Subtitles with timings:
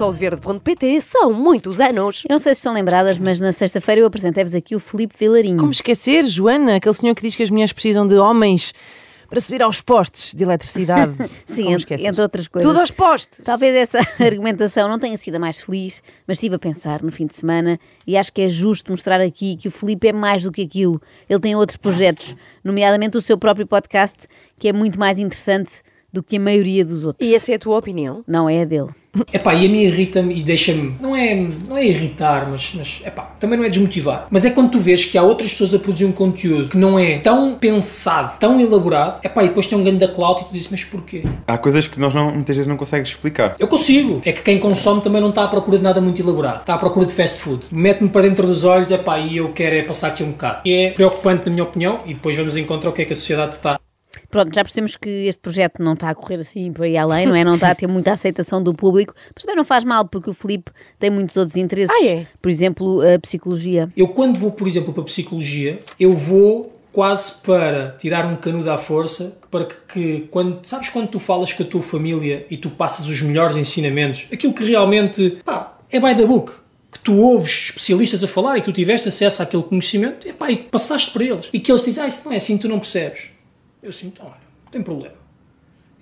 [0.00, 2.24] solverde.pt são muitos anos.
[2.26, 5.58] Eu não sei se estão lembradas, mas na sexta-feira eu apresentei-vos aqui o Filipe Vilarinho.
[5.58, 8.72] Como esquecer, Joana, aquele senhor que diz que as mulheres precisam de homens
[9.28, 11.12] para subir aos postes de eletricidade.
[11.44, 12.66] Sim, Como entre, entre outras coisas.
[12.66, 13.44] Tudo aos postes.
[13.44, 17.26] Talvez essa argumentação não tenha sido a mais feliz, mas estive a pensar no fim
[17.26, 20.50] de semana e acho que é justo mostrar aqui que o Filipe é mais do
[20.50, 20.98] que aquilo.
[21.28, 24.26] Ele tem outros projetos, nomeadamente o seu próprio podcast,
[24.58, 25.82] que é muito mais interessante
[26.12, 27.26] do que a maioria dos outros.
[27.26, 28.24] E essa é a tua opinião?
[28.26, 28.88] Não é a dele.
[29.32, 30.94] Epá, e a mim irrita-me e deixa-me.
[31.00, 31.34] Não é,
[31.68, 34.28] não é irritar, mas, mas epá, também não é desmotivar.
[34.30, 36.98] Mas é quando tu vês que há outras pessoas a produzir um conteúdo que não
[36.98, 40.52] é tão pensado, tão elaborado, epá, e depois tem um ganho da cloud e tu
[40.52, 41.24] dizes, mas porquê?
[41.46, 43.56] Há coisas que nós não, muitas vezes não consegues explicar.
[43.58, 44.20] Eu consigo.
[44.24, 46.60] É que quem consome também não está à procura de nada muito elaborado.
[46.60, 47.66] Está à procura de fast food.
[47.72, 50.60] Mete-me para dentro dos olhos, epá, e eu quero é passar aqui um bocado.
[50.64, 53.16] E é preocupante na minha opinião e depois vamos encontrar o que é que a
[53.16, 53.80] sociedade está.
[54.30, 57.34] Pronto, já percebemos que este projeto não está a correr assim por aí além, não
[57.34, 57.42] é?
[57.42, 60.34] Não está a ter muita aceitação do público, mas também não faz mal, porque o
[60.34, 61.94] Filipe tem muitos outros interesses.
[62.00, 62.26] Ah, é?
[62.40, 63.88] Por exemplo, a psicologia.
[63.96, 68.70] Eu quando vou, por exemplo, para a psicologia, eu vou quase para tirar um canudo
[68.70, 72.56] à força, para que, que quando, sabes quando tu falas com a tua família e
[72.56, 76.52] tu passas os melhores ensinamentos, aquilo que realmente, pá, é by the book,
[76.90, 80.50] que tu ouves especialistas a falar e que tu tiveste acesso àquele conhecimento, e, pá,
[80.50, 81.48] e passaste para eles.
[81.52, 83.30] E que eles dizem, ah, isso não é assim, tu não percebes.
[83.82, 85.16] Eu assim, então, olha, não tem problema.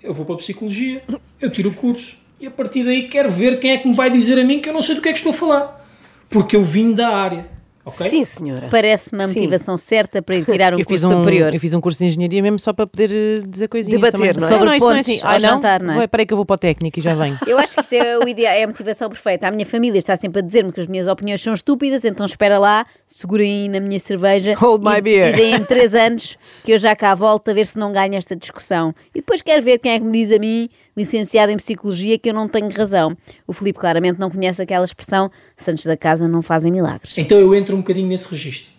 [0.01, 1.03] Eu vou para a psicologia,
[1.41, 4.09] eu tiro o curso, e a partir daí quero ver quem é que me vai
[4.09, 5.87] dizer a mim que eu não sei do que é que estou a falar.
[6.29, 7.49] Porque eu vim da área.
[7.89, 8.07] Ok?
[8.09, 8.67] Sim, senhora.
[8.71, 9.35] Parece-me a Sim.
[9.35, 11.53] motivação certa para ir tirar um eu fiz curso um, superior.
[11.53, 13.99] eu fiz um curso de engenharia mesmo só para poder eh, dizer coisinhas.
[14.01, 14.41] Debater, também.
[14.41, 14.49] não é?
[14.59, 15.19] Sobre isso não é pontos assim.
[15.23, 15.39] ao Ah, não?
[15.39, 16.07] jantar, não é?
[16.07, 17.37] Peraí que eu vou para o técnico e já venho.
[17.47, 19.47] Eu acho que isto é, o ideal, é a motivação perfeita.
[19.47, 22.57] A minha família está sempre a dizer-me que as minhas opiniões são estúpidas, então espera
[22.59, 25.33] lá, segurem aí na minha cerveja Hold my e, beer.
[25.33, 28.35] e deem-me três anos que eu já cá volto a ver se não ganho esta
[28.35, 28.93] discussão.
[29.13, 30.69] E depois quero ver quem é que me diz a mim,
[30.99, 33.15] licenciado em Psicologia, que eu não tenho razão.
[33.47, 37.17] O Filipe claramente não conhece aquela expressão santos da casa não fazem milagres.
[37.17, 38.71] Então eu entro um bocadinho nesse registro.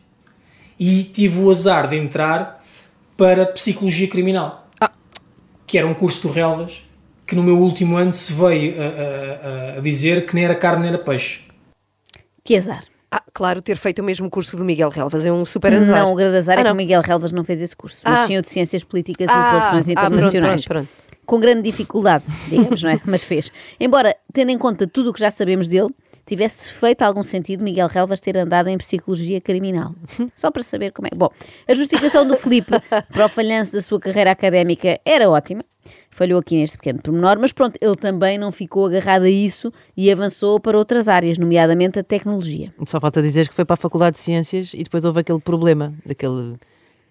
[0.79, 2.63] E tive o azar de entrar
[3.17, 4.69] para Psicologia Criminal,
[5.67, 6.83] que era um curso do Relvas,
[7.27, 8.85] que no meu último ano se veio a,
[9.75, 11.41] a- a dizer que nem era carne nem era peixe.
[12.43, 12.83] Que azar.
[13.13, 15.99] Ah, claro, ter feito o mesmo curso do Miguel Relvas é um super azar.
[15.99, 18.21] Não, o grande azar Ah, é que o Miguel Relvas não fez esse curso, mas
[18.21, 18.27] Ah.
[18.27, 20.65] sim o de Ciências Políticas e Ah, Relações ah, pronto, Internacionais.
[20.65, 21.10] pronto, pronto.
[21.31, 23.01] Com grande dificuldade, digamos, não é?
[23.07, 23.53] Mas fez.
[23.79, 25.87] Embora, tendo em conta tudo o que já sabemos dele,
[26.27, 29.95] tivesse feito algum sentido Miguel Relvas ter andado em Psicologia Criminal.
[30.35, 31.11] Só para saber como é.
[31.15, 31.31] Bom,
[31.69, 32.73] a justificação do Filipe
[33.13, 35.63] para o falhanço da sua carreira académica era ótima.
[36.11, 40.11] Falhou aqui neste pequeno pormenor, mas pronto, ele também não ficou agarrado a isso e
[40.11, 42.75] avançou para outras áreas, nomeadamente a tecnologia.
[42.89, 45.95] Só falta dizer que foi para a Faculdade de Ciências e depois houve aquele problema,
[46.05, 46.57] daquele.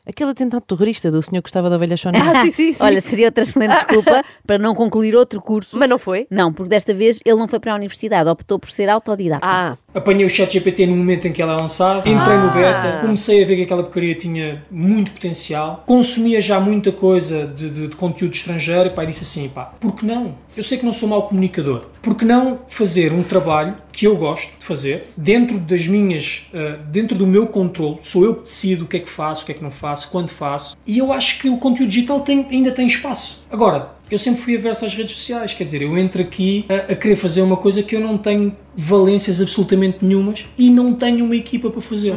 [0.09, 2.19] Aquele atentado terrorista do senhor que gostava da ovelha Sónia.
[2.21, 2.83] Ah, sim, sim, sim.
[2.83, 5.77] Olha, seria outra excelente desculpa para não concluir outro curso.
[5.77, 6.25] Mas não foi?
[6.31, 9.45] Não, porque desta vez ele não foi para a universidade, optou por ser autodidata.
[9.45, 12.97] Ah, Apanhei o chat GPT no momento em que ela é lançada, entrei no beta,
[13.01, 17.87] comecei a ver que aquela porcaria tinha muito potencial, consumia já muita coisa de, de-
[17.87, 20.35] de conteúdo estrangeiro e pá, e disse assim, pá, por que não?
[20.55, 24.15] Eu sei que não sou mau comunicador, por que não fazer um trabalho que eu
[24.15, 28.85] gosto de fazer, dentro das minhas, ah, dentro do meu controle, sou eu que decido
[28.85, 31.11] o que é que faço, o que é que não faço, quando faço, e eu
[31.11, 33.43] acho que o conteúdo digital tem- ainda tem espaço.
[33.51, 36.95] Agora, eu sempre fui averso às redes sociais, quer dizer, eu entro aqui a, a
[36.95, 41.35] querer fazer uma coisa que eu não tenho valências absolutamente nenhumas e não tenho uma
[41.35, 42.13] equipa para fazer.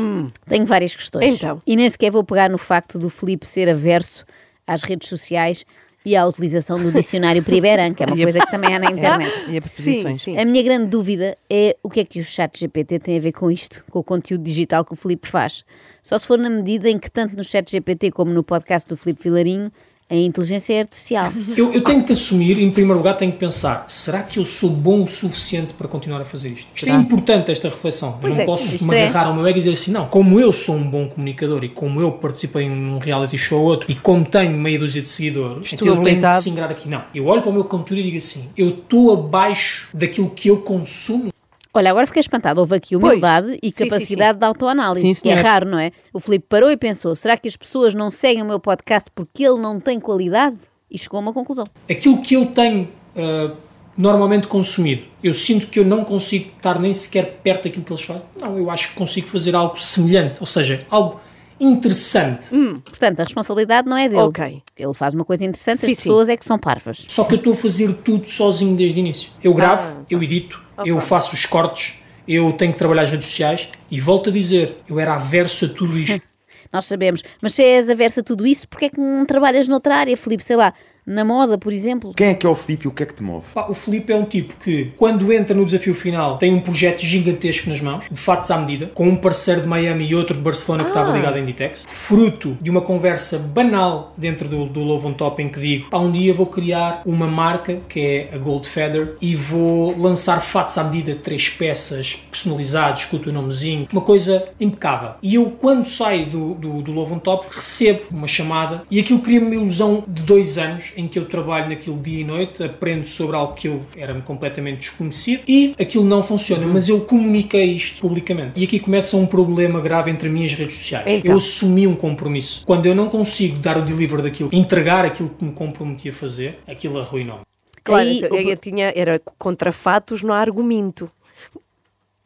[0.48, 1.34] Tenho várias questões.
[1.34, 1.58] Então.
[1.66, 4.24] E nem sequer vou pegar no facto do Filipe ser averso
[4.66, 5.66] às redes sociais
[6.04, 9.32] e à utilização do dicionário Priberan, que é uma coisa que também há na internet.
[9.52, 10.22] E a preposições.
[10.22, 10.38] sim, sim.
[10.38, 13.32] A minha grande dúvida é o que é que o chat GPT tem a ver
[13.32, 15.64] com isto, com o conteúdo digital que o Filipe faz.
[16.02, 18.96] Só se for na medida em que tanto no chat GPT como no podcast do
[18.96, 19.70] Filipe Vilarinho
[20.12, 21.32] a inteligência é artificial.
[21.56, 24.70] Eu, eu tenho que assumir, em primeiro lugar, tenho que pensar: será que eu sou
[24.70, 26.68] bom o suficiente para continuar a fazer isto?
[26.70, 26.96] Isto Será?
[26.96, 28.18] é importante, esta reflexão.
[28.20, 29.08] Pois eu não é, posso me é.
[29.08, 31.68] agarrar ao meu ego e dizer assim: não, como eu sou um bom comunicador e
[31.68, 35.72] como eu participei num reality show ou outro e como tenho meia dúzia de seguidores,
[35.72, 36.88] Estou então eu tenho que se aqui.
[36.88, 40.48] Não, eu olho para o meu conteúdo e digo assim: eu estou abaixo daquilo que
[40.48, 41.31] eu consumo.
[41.74, 42.60] Olha, agora fiquei espantado.
[42.60, 43.12] Houve aqui Pois.
[43.12, 45.90] humildade e Sim, sim, capacidade de autoanálise, Sim, é raro, não é?
[46.12, 49.44] O Filipe parou e pensou: será que as pessoas não seguem o meu podcast porque
[49.44, 50.58] ele não tem qualidade?
[50.90, 51.64] E chegou a uma conclusão.
[51.88, 53.50] aquilo que eu tenho ah,
[53.96, 58.02] normalmente consumido, eu sinto que eu não consigo estar nem sequer perto daquilo que eles
[58.02, 58.22] fazem.
[58.40, 61.20] Não, eu acho que consigo fazer algo semelhante, ou seja, algo
[61.62, 62.48] interessante.
[62.84, 64.20] Portanto, a responsabilidade não é dele.
[64.22, 64.62] Ok.
[64.76, 66.02] Ele faz uma coisa interessante, Sim, as sim.
[66.04, 67.04] pessoas é que são parvas.
[67.08, 69.30] Só que eu estou a fazer tudo sozinho desde o início.
[69.42, 71.94] Eu gravo, Ah, eu edito, eu faço os cortes,
[72.26, 75.68] eu tenho que trabalhar as redes sociais e volto a dizer, eu era averso a
[75.68, 76.20] tudo isto.
[76.72, 77.22] Nós sabemos.
[77.42, 80.42] Mas se és aversa a tudo isso, porque é que não trabalhas noutra área, Filipe?
[80.42, 80.72] Sei lá,
[81.04, 82.14] Na moda, por exemplo.
[82.14, 83.44] Quem é que é o Filipe e o que é que te move?
[83.52, 87.00] Pá, o Filipe é um tipo que, quando entra no desafio final, tem um projeto
[87.00, 90.40] gigantesco nas mãos, de fatos à medida, com um parceiro de Miami e outro de
[90.40, 95.08] Barcelona que estava ligado à Inditex, fruto de uma conversa banal dentro do, do Love
[95.08, 98.38] on Top em que digo, pá, um dia vou criar uma marca, que é a
[98.38, 103.88] Gold Feather, e vou lançar fatos à medida, três peças, personalizados, com o teu nomezinho,
[103.90, 105.14] uma coisa impecável.
[105.20, 109.18] E eu, quando saio do, do, do Love on Top, recebo uma chamada e aquilo
[109.18, 113.06] cria-me uma ilusão de dois anos em que eu trabalho naquilo dia e noite, aprendo
[113.06, 118.00] sobre algo que eu era-me completamente desconhecido e aquilo não funciona, mas eu comuniquei isto
[118.00, 118.58] publicamente.
[118.60, 121.04] E aqui começa um problema grave entre mim e as redes sociais.
[121.06, 121.32] Então.
[121.32, 122.62] Eu assumi um compromisso.
[122.66, 126.58] Quando eu não consigo dar o deliver daquilo, entregar aquilo que me comprometi a fazer,
[126.66, 127.42] aquilo arruinou-me.
[127.84, 131.10] Claro, Aí, então, o- eu tinha, era contra fatos, não há argumento.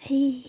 [0.08, 0.44] Ai,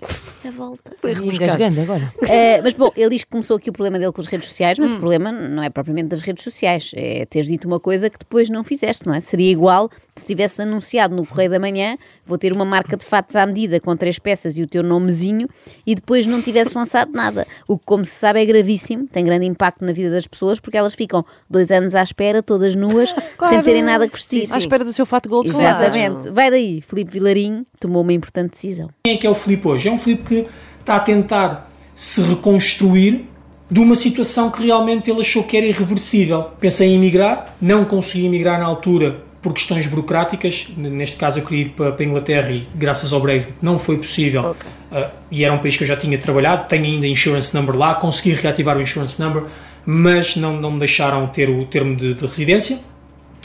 [0.48, 0.96] a volta.
[1.04, 2.14] Engasgando agora.
[2.30, 4.78] Eh, mas bom, ele diz que começou aqui o problema dele com as redes sociais,
[4.78, 8.20] mas o problema não é propriamente das redes sociais, é teres dito uma coisa que
[8.20, 9.22] depois não fizeste, não é?
[9.22, 13.36] Seria igual se tivesse anunciado no Correio da Manhã vou ter uma marca de fatos
[13.36, 15.48] à medida com três peças e o teu nomezinho
[15.86, 17.48] e depois não tivesses lançado nada.
[17.68, 20.78] O que, como se sabe, é gravíssimo, tem grande impacto na vida das pessoas porque
[20.78, 23.16] elas ficam dois anos à espera, todas nuas,
[23.48, 24.52] sem terem nada que vestir.
[24.52, 26.30] À espera do seu fato gold Exatamente.
[26.30, 26.82] Vai daí.
[26.82, 28.90] Filipe Vilarinho tomou uma importante decisão.
[29.04, 29.88] Quem é que é o Filipe hoje?
[29.88, 30.48] É um Filipe que
[30.80, 33.26] está a tentar se reconstruir
[33.70, 36.44] de uma situação que realmente ele achou que era irreversível.
[36.60, 40.68] Pensei em emigrar, não consegui emigrar na altura por questões burocráticas.
[40.78, 43.98] Neste caso, eu queria ir para, para a Inglaterra e, graças ao Brexit, não foi
[43.98, 44.56] possível.
[44.92, 47.96] Ah, e era um país que eu já tinha trabalhado, tenho ainda insurance number lá,
[47.96, 49.44] consegui reativar o insurance number,
[49.86, 52.80] mas não, não me deixaram ter o termo de, de residência.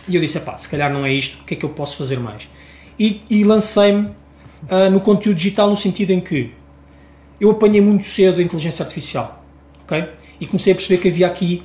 [0.08, 1.96] E eu disse: pá, se calhar não é isto, o que é que eu posso
[1.96, 2.48] fazer mais?
[2.98, 4.10] E, e lancei-me
[4.70, 6.52] ah, no conteúdo digital no sentido em que
[7.40, 9.44] eu apanhei muito cedo a inteligência artificial,
[9.82, 10.04] ok?
[10.40, 11.62] E comecei a perceber que havia aqui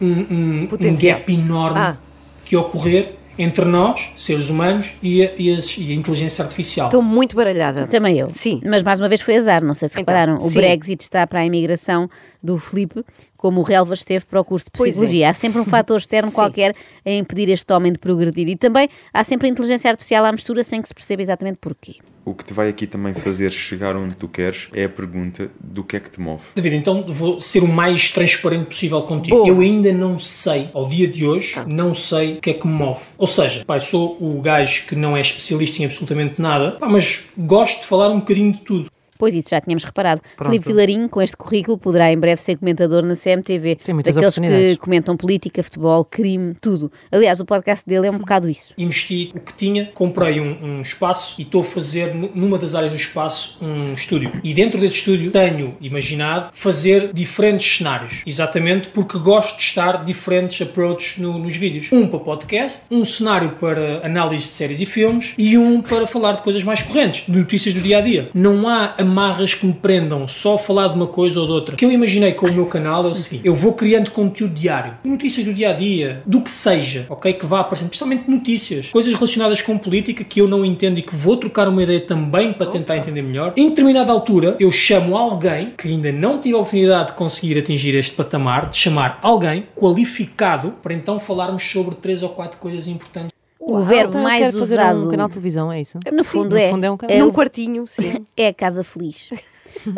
[0.00, 1.96] um, um- um gap enorme Ah.
[2.44, 6.88] que ia ocorrer entre nós, seres humanos, e a, e as- e a inteligência artificial.
[6.88, 7.86] Estou muito baralhada.
[7.86, 8.28] Também eu.
[8.30, 8.60] Sim.
[8.64, 10.38] Mas mais uma vez foi azar, não sei se Então, repararam.
[10.38, 10.58] O sim.
[10.58, 12.08] Brexit está para a imigração
[12.42, 13.04] do Filipe,
[13.38, 14.84] como o Relva esteve para o curso de é.
[14.84, 15.30] Psicologia.
[15.30, 16.74] Há sempre um fator externo qualquer
[17.06, 18.48] a impedir este homem de progredir.
[18.48, 21.96] E também há sempre a inteligência artificial à mistura sem que se perceba exatamente porquê.
[22.24, 25.82] O que te vai aqui também fazer chegar onde tu queres é a pergunta do
[25.82, 26.42] que é que te move.
[26.54, 29.34] David, então vou ser o mais transparente possível contigo.
[29.34, 29.48] Boa.
[29.48, 32.74] Eu ainda não sei, ao dia de hoje, não sei o que é que me
[32.74, 33.00] move.
[33.16, 36.86] Ou seja, pá, eu sou o gajo que não é especialista em absolutamente nada, pá,
[36.86, 38.90] mas gosto de falar um bocadinho de tudo.
[39.18, 40.20] Pois isso, já tínhamos reparado.
[40.42, 43.76] Filipe Vilarinho, com este currículo, poderá em breve ser comentador na CMTV.
[43.76, 44.34] Tem muitas daqueles
[44.74, 46.90] que comentam política, futebol, crime, tudo.
[47.10, 48.72] Aliás, o podcast dele é um bocado isso.
[48.78, 52.92] investi o que tinha, comprei um, um espaço e estou a fazer numa das áreas
[52.92, 54.30] do espaço um estúdio.
[54.44, 60.60] E dentro desse estúdio tenho imaginado fazer diferentes cenários, exatamente porque gosto de estar diferentes
[60.62, 61.88] approaches no- nos vídeos.
[61.92, 66.32] Um para podcast, um cenário para análise de séries e filmes e um para falar
[66.32, 68.30] de coisas mais correntes, de notícias do dia a dia.
[68.34, 71.74] Não há amarras que me prendam só a falar de uma coisa ou de outra.
[71.74, 74.54] O que eu imaginei com o meu canal é o seguinte: eu vou criando conteúdo
[74.54, 77.32] diário, notícias do dia a dia, do que seja, ok?
[77.32, 81.14] Que vá aparecendo, principalmente notícias, coisas relacionadas com política que eu não entendo e que
[81.14, 83.54] vou trocar uma ideia também para tentar entender melhor.
[83.56, 87.94] Em determinada altura, eu chamo alguém que ainda não tive a oportunidade de conseguir atingir
[87.94, 93.37] este patamar, de chamar alguém qualificado para então falarmos sobre três ou quatro coisas importantes.
[93.70, 95.06] O verbo Então, mais quero fazer usado.
[95.06, 95.98] um canal de televisão, é isso?
[96.12, 98.14] No Sim, fundo, no é, fundo é um ca- é Num o- quartinho, sim.
[98.36, 99.30] É a casa feliz.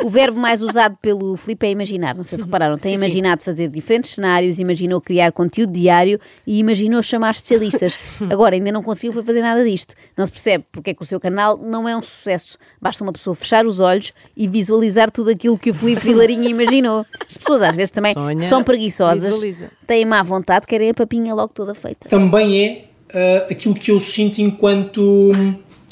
[0.05, 2.17] O verbo mais usado pelo Filipe é imaginar.
[2.17, 2.77] Não sei se repararam.
[2.77, 3.05] Tem Sim, sim.
[3.05, 7.97] imaginado fazer diferentes cenários, imaginou criar conteúdo diário e imaginou chamar especialistas.
[8.29, 9.95] Agora, ainda não conseguiu fazer nada disto.
[10.17, 12.59] Não se percebe porque é que o seu canal não é um sucesso.
[12.83, 17.07] Basta uma pessoa fechar os olhos e visualizar tudo aquilo que o Filipe Vilarinha imaginou.
[17.27, 19.71] As pessoas às vezes também Sonha, são preguiçosas, visualiza.
[19.87, 22.09] têm má vontade, querem a papinha logo toda feita.
[22.09, 25.31] Também é ah, aquilo que eu sinto enquanto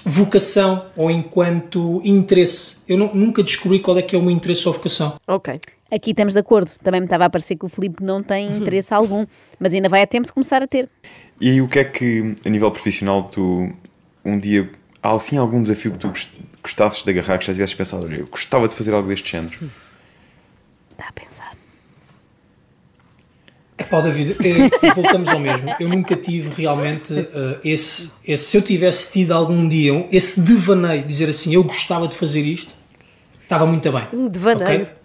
[0.04, 2.78] vocação ou enquanto interesse.
[2.88, 5.16] Eu nu- nunca descobri qual é que é o meu interesse ou vocação.
[5.26, 5.60] Ok.
[5.90, 6.70] Aqui estamos de acordo.
[6.82, 9.26] Também me estava a parecer que o Filipe não tem interesse algum,
[9.58, 10.88] mas ainda vai a tempo de começar a ter.
[11.40, 13.72] E o que é que, a nível profissional, tu
[14.24, 14.70] um dia.
[15.02, 18.16] Há assim algum desafio que tu gost- gostasses de agarrar, que já tivesses pensado, olha,
[18.16, 19.54] eu gostava de fazer algo deste género?
[20.90, 21.52] Está a pensar.
[23.78, 25.70] É pá, David, é, voltamos ao mesmo.
[25.78, 28.44] Eu nunca tive realmente ah, esse, esse.
[28.44, 32.74] Se eu tivesse tido algum dia esse devaneio, dizer assim, eu gostava de fazer isto,
[33.40, 34.08] estava muito bem.
[34.12, 34.82] Um devaneio.
[34.82, 34.97] ok?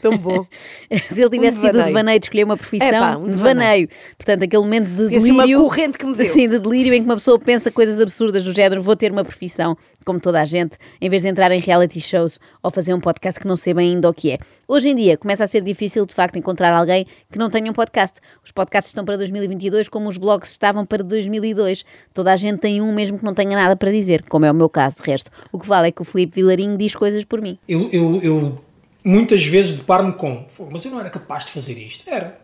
[0.00, 0.46] Tão bom.
[1.10, 1.86] Se ele tivesse Um sido o devaneio.
[1.86, 3.88] devaneio de escolher uma profissão, Epá, um um devaneio.
[4.16, 5.62] Portanto, aquele momento de assim uma delírio.
[5.62, 6.26] corrente que me deu.
[6.26, 9.24] Sim, de delírio em que uma pessoa pensa coisas absurdas do género: vou ter uma
[9.24, 13.00] profissão, como toda a gente, em vez de entrar em reality shows ou fazer um
[13.00, 14.38] podcast que não sei bem ainda o que é.
[14.66, 17.74] Hoje em dia começa a ser difícil, de facto, encontrar alguém que não tenha um
[17.74, 18.20] podcast.
[18.44, 21.84] Os podcasts estão para 2022 como os blogs estavam para 2002.
[22.14, 24.54] Toda a gente tem um, mesmo que não tenha nada para dizer, como é o
[24.54, 25.30] meu caso, de resto.
[25.52, 27.58] O que vale é que o Filipe Vilarinho diz coisas por mim.
[27.68, 28.58] Eu, eu, eu
[29.04, 32.04] muitas vezes deparo-me com, "Pô, mas eu não era capaz de fazer isto.
[32.08, 32.40] Era.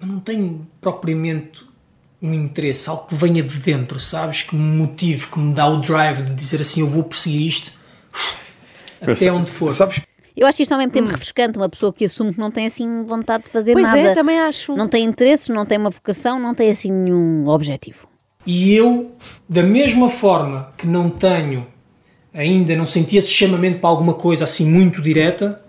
[0.00, 1.64] Mas não tenho propriamente
[2.20, 4.42] um interesse, algo que venha de dentro, sabes?
[4.42, 7.72] Que me motive, que me dá o drive de dizer assim, eu vou perseguir isto
[9.00, 9.70] até onde for.
[9.70, 10.00] Sabes,
[10.36, 13.04] Eu acho isto ao mesmo tempo refrescante, uma pessoa que assume que não tem assim
[13.04, 13.74] vontade de fazer Hum.
[13.74, 13.98] Pois nada.
[14.00, 14.76] é, também acho.
[14.76, 18.06] Não tem interesses, não tem uma vocação, não tem assim nenhum objetivo.
[18.44, 19.12] E eu,
[19.48, 21.66] da mesma forma que não tenho,
[22.34, 25.62] ainda não senti esse chamamento para alguma coisa assim muito direta,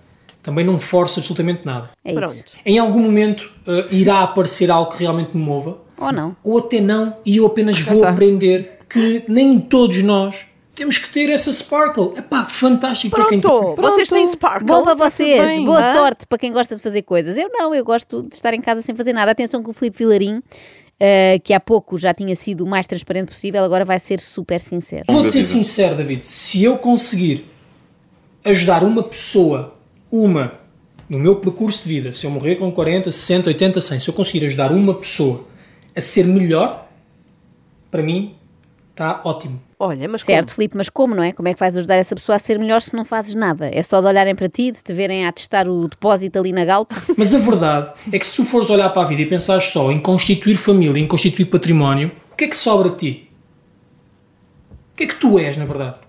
[0.47, 1.89] também não forço absolutamente nada.
[2.05, 2.33] É Pronto.
[2.33, 2.45] isso.
[2.65, 6.37] Em algum momento eh, irá aparecer algo que realmente me mova, Ou não.
[6.41, 11.29] ou até não, e eu apenas vou aprender que nem todos nós temos que ter
[11.29, 12.13] essa sparkle.
[12.15, 13.81] É pá, fantástico para quem Pronto, Pronto.
[13.91, 14.65] vocês têm Sparkle.
[14.67, 15.65] Bom para vocês, bem.
[15.65, 15.93] boa Hã?
[15.93, 17.37] sorte para quem gosta de fazer coisas.
[17.37, 19.31] Eu não, eu gosto de estar em casa sem fazer nada.
[19.31, 20.41] Atenção que o Filipe Vilarim,
[20.97, 24.61] eh, que há pouco já tinha sido o mais transparente possível, agora vai ser super
[24.61, 25.03] sincero.
[25.09, 26.23] Vou-te ser sincero, David.
[26.23, 27.45] Se eu conseguir
[28.45, 29.76] ajudar uma pessoa,
[30.11, 30.53] uma,
[31.09, 34.13] no meu percurso de vida, se eu morrer com 40, 60, 80, 100, se eu
[34.13, 35.45] conseguir ajudar uma pessoa
[35.95, 36.87] a ser melhor,
[37.89, 38.35] para mim
[38.91, 39.61] está ótimo.
[39.79, 40.55] Olha, mas Certo, como?
[40.55, 41.31] Filipe, mas como, não é?
[41.31, 43.69] Como é que vais ajudar essa pessoa a ser melhor se não fazes nada?
[43.71, 46.65] É só de olharem para ti, de te verem a testar o depósito ali na
[46.65, 46.91] Galp?
[47.15, 49.91] Mas a verdade é que se tu fores olhar para a vida e pensares só
[49.91, 53.29] em constituir família, em constituir património, o que é que sobra de ti?
[54.93, 56.06] O que é que tu és, na verdade?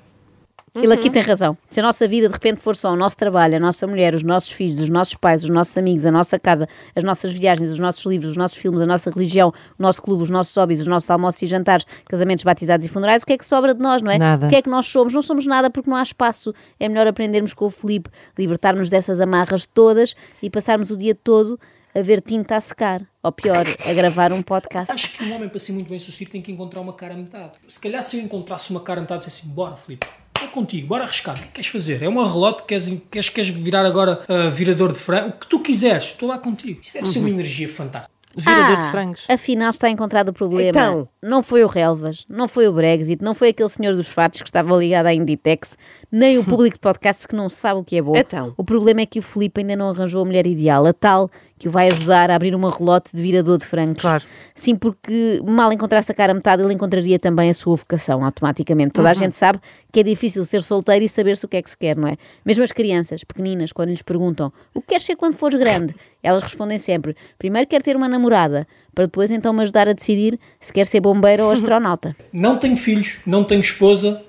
[0.83, 1.57] Ele aqui tem razão.
[1.69, 4.23] Se a nossa vida de repente for só o nosso trabalho, a nossa mulher, os
[4.23, 7.79] nossos filhos, os nossos pais, os nossos amigos, a nossa casa, as nossas viagens, os
[7.79, 10.87] nossos livros, os nossos filmes, a nossa religião, o nosso clube, os nossos hobbies, os
[10.87, 14.03] nossos almoços e jantares, casamentos, batizados e funerais, o que é que sobra de nós,
[14.03, 14.19] não é?
[14.19, 14.47] Nada.
[14.47, 15.13] O que é que nós somos?
[15.13, 16.55] Não somos nada porque não há espaço.
[16.79, 21.59] É melhor aprendermos com o Filipe, libertarmos dessas amarras todas e passarmos o dia todo
[21.99, 23.03] a ver tinta a secar.
[23.23, 24.93] Ou pior, a gravar um podcast.
[24.93, 27.17] Acho que um homem, para ser muito bem sucedido, tem que encontrar uma cara a
[27.17, 27.53] metade.
[27.67, 30.07] Se calhar, se eu encontrasse uma cara a metade, eu disse assim: bora, Filipe,
[30.43, 31.35] é contigo, bora arriscar.
[31.37, 32.03] O que é que queres fazer?
[32.03, 32.63] É uma relote?
[32.65, 35.31] Queres, queres, queres virar agora ah, virador de frango?
[35.31, 36.79] O que tu quiseres, estou lá contigo.
[36.81, 38.17] Isso deve ser uma energia fantástica.
[38.37, 39.25] Virador Ah, de frangos.
[39.29, 40.69] Afinal está encontrado o problema.
[40.69, 41.09] Então?
[41.21, 44.49] Não foi o Relvas, não foi o Brexit, não foi aquele senhor dos fatos que
[44.49, 45.77] estava ligado à Inditex,
[46.13, 48.17] nem o público de podcast que não sabe o que é bom.
[48.17, 48.55] Então?
[48.57, 51.29] O problema é que o Filipe ainda não arranjou a mulher ideal, a tal
[51.59, 54.01] que o vai ajudar a abrir uma relote de virador de frangos.
[54.01, 54.25] Claro.
[54.55, 58.93] Sim, porque mal encontrasse a cara a metade, ele encontraria também a sua vocação automaticamente.
[58.93, 59.59] Toda a gente sabe
[59.93, 62.17] que é difícil ser solteiro e saber-se o que é que se quer, não é?
[62.45, 66.43] Mesmo as crianças pequeninas, quando lhes perguntam o que queres ser quando fores grande, elas
[66.43, 70.73] respondem sempre: primeiro quero ter uma namorada, para depois então me ajudar a decidir se
[70.73, 72.15] quer ser bombeiro ou astronauta.
[72.33, 74.23] Não tenho filhos, não tenho esposa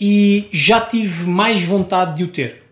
[0.00, 2.62] e já tive mais vontade de o ter.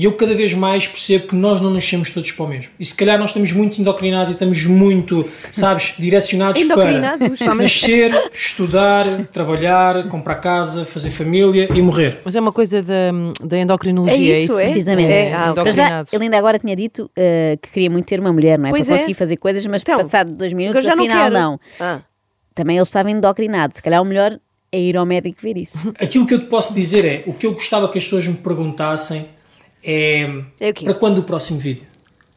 [0.00, 2.70] E eu cada vez mais percebo que nós não nascemos todos para o mesmo.
[2.78, 7.36] E se calhar nós estamos muito endocrinados e estamos muito, sabes, direcionados Endocrinados?
[7.40, 12.20] para nascer, estudar, trabalhar, comprar casa, fazer família e morrer.
[12.24, 13.10] Mas é uma coisa da,
[13.42, 14.60] da endocrinologia, É é isso, isso?
[14.60, 14.64] é?
[14.64, 15.12] Precisamente.
[15.12, 15.62] É, ah, ok.
[15.64, 16.08] Para já, Endocrinado.
[16.12, 18.70] ele ainda agora tinha dito eh, que queria muito ter uma mulher, não é?
[18.70, 18.98] Pois para é.
[18.98, 21.34] conseguir fazer coisas, mas Então, passado dois minutos, não afinal quero.
[21.34, 21.60] não.
[21.80, 22.00] Ah,
[22.54, 23.74] Também ele estava endocrinado.
[23.74, 24.38] Se calhar o melhor
[24.70, 25.76] é ir ao médico ver isso.
[26.00, 28.36] Aquilo que eu te posso dizer é, o que eu gostava que as pessoas me
[28.36, 29.26] perguntassem
[29.82, 30.28] é,
[30.60, 31.84] É para quando o próximo vídeo?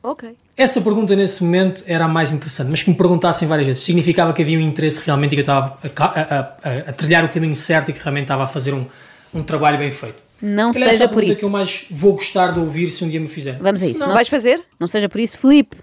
[0.03, 0.35] ok.
[0.57, 3.83] Essa pergunta nesse momento era a mais interessante, mas que me perguntassem várias vezes.
[3.83, 7.25] Significava que havia um interesse realmente e que eu estava a, a- a- a trilhar
[7.25, 8.85] o caminho certo e que realmente estava a fazer um,
[9.33, 10.21] um trabalho bem feito.
[10.39, 11.39] Não Se essa é seja a por pergunta isso.
[11.39, 13.57] que eu mais vou gostar de ouvir se um dia me fizer.
[13.59, 13.99] Vamos a Se isso.
[14.01, 14.63] não- Não Vais fazer?
[14.79, 15.77] Não seja por isso, Filipe.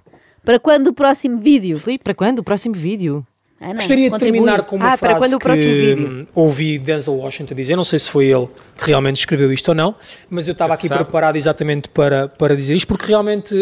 [0.44, 1.76] Para quando o próximo vídeo?
[1.78, 2.38] Filipe, para quando?
[2.40, 3.26] O próximo vídeo?
[3.60, 6.28] Ana, Gostaria de terminar com uma Ah, para frase quando o próximo que vídeo?
[6.32, 8.46] ouvi Denzel Washington dizer, não sei se foi ele
[8.76, 9.96] que realmente escreveu isto ou não,
[10.30, 11.02] mas eu estava aqui sabe.
[11.02, 13.52] preparado exatamente para, para dizer isto, porque realmente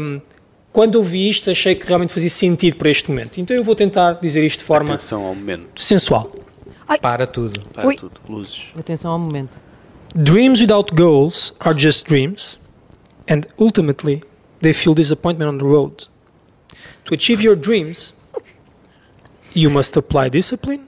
[0.00, 0.20] hum,
[0.72, 3.38] quando ouvi isto achei que realmente fazia sentido para este momento.
[3.40, 5.80] Então eu vou tentar dizer isto de forma Atenção ao momento.
[5.80, 6.30] sensual.
[7.00, 7.60] Para tudo.
[7.72, 7.96] Para Ui.
[7.96, 8.20] tudo.
[8.28, 8.64] Luzes.
[8.76, 9.60] Atenção ao momento.
[10.14, 12.60] Dreams without goals are just dreams,
[13.30, 14.22] and ultimately
[14.60, 16.06] they feel disappointment on the road.
[17.04, 18.12] To achieve your dreams,
[19.56, 20.82] you must apply discipline,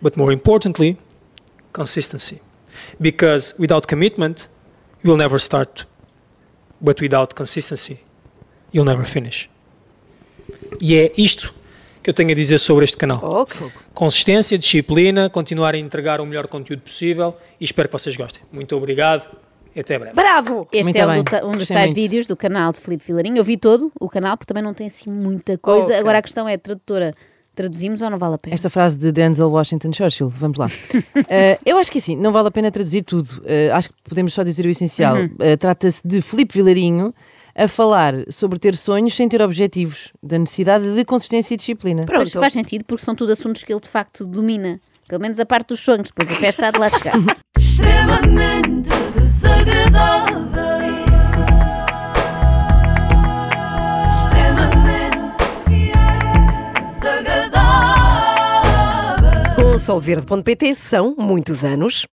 [0.00, 0.96] but more importantly,
[1.72, 2.40] consistency.
[3.00, 4.48] Because without commitment,
[5.02, 5.86] you will never start,
[6.80, 7.98] but without consistency,
[8.72, 9.48] you'll never finish.
[10.80, 11.52] E é isto
[12.02, 13.66] que eu tenho a dizer sobre este canal Ok.
[13.92, 18.42] consistência, disciplina, continuar a entregar o melhor conteúdo possível e espero que vocês gostem.
[18.52, 19.28] Muito obrigado
[19.74, 20.14] E até breve.
[20.14, 20.66] Bravo!
[20.72, 21.44] Este Muito é um, bem.
[21.44, 23.36] um dos tais vídeos do canal de Filipe Vilarinho.
[23.36, 25.88] Eu vi todo o canal, porque também não tem assim muita coisa.
[25.88, 25.96] Ok.
[25.98, 27.12] Agora a questão é, tradutora,
[27.58, 28.54] traduzimos ou não vale a pena?
[28.54, 30.68] Esta frase de Denzel Washington Churchill, vamos lá.
[31.30, 33.42] Eh, eu acho que assim, não vale a pena traduzir tudo.
[33.44, 35.16] Eh, acho que podemos só dizer o essencial.
[35.40, 37.12] Eh, Trata-se de Filipe Vilarinho
[37.54, 42.04] a falar sobre ter sonhos sem ter objetivos, da necessidade de consistência e disciplina.
[42.04, 42.30] Pronto.
[42.38, 44.80] faz sentido, porque são tudo assuntos que ele de facto domina.
[45.08, 47.14] Pelo menos a parte dos sonhos, depois a festa há de lá chegar.
[47.58, 50.87] extremamente desagradável.
[59.78, 62.06] solverde.pt são muitos anos.